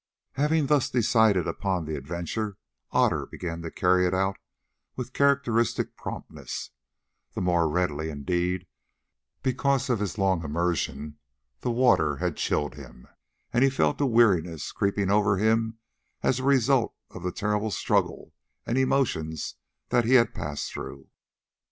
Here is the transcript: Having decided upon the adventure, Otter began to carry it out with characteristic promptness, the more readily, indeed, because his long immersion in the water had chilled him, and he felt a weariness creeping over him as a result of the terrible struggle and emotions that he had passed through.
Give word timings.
Having 0.31 0.65
decided 0.65 1.45
upon 1.47 1.85
the 1.85 1.95
adventure, 1.95 2.57
Otter 2.89 3.27
began 3.27 3.61
to 3.61 3.69
carry 3.69 4.07
it 4.07 4.15
out 4.15 4.37
with 4.95 5.13
characteristic 5.13 5.95
promptness, 5.95 6.71
the 7.35 7.41
more 7.41 7.69
readily, 7.69 8.09
indeed, 8.09 8.65
because 9.43 9.85
his 9.85 10.17
long 10.17 10.43
immersion 10.43 10.97
in 10.99 11.17
the 11.59 11.69
water 11.69 12.15
had 12.17 12.35
chilled 12.35 12.73
him, 12.73 13.07
and 13.53 13.63
he 13.63 13.69
felt 13.69 14.01
a 14.01 14.07
weariness 14.07 14.71
creeping 14.71 15.11
over 15.11 15.37
him 15.37 15.77
as 16.23 16.39
a 16.39 16.43
result 16.45 16.95
of 17.11 17.21
the 17.21 17.31
terrible 17.31 17.69
struggle 17.69 18.33
and 18.65 18.79
emotions 18.79 19.53
that 19.89 20.05
he 20.05 20.13
had 20.15 20.33
passed 20.33 20.71
through. 20.73 21.11